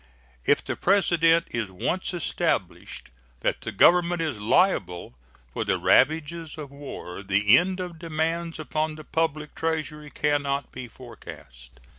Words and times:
If 0.45 0.63
the 0.63 0.75
precedent 0.75 1.45
is 1.51 1.69
once 1.71 2.11
established 2.11 3.11
that 3.41 3.61
the 3.61 3.71
Government 3.71 4.19
is 4.19 4.41
liable 4.41 5.13
for 5.53 5.63
the 5.63 5.77
ravages 5.77 6.57
of 6.57 6.71
war, 6.71 7.21
the 7.21 7.55
end 7.55 7.79
of 7.79 7.99
demands 7.99 8.57
upon 8.57 8.95
the 8.95 9.03
public 9.03 9.53
Treasury 9.53 10.09
can 10.09 10.41
not 10.41 10.71
be 10.71 10.87
forecast. 10.87 11.79